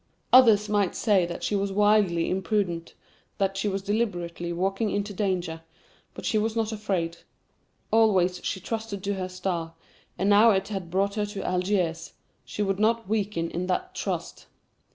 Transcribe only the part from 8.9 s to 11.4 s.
to her star, and now it had brought her